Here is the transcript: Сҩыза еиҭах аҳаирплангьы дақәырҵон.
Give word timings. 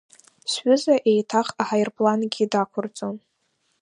Сҩыза 0.51 0.95
еиҭах 1.11 1.47
аҳаирплангьы 1.61 2.45
дақәырҵон. 2.51 3.15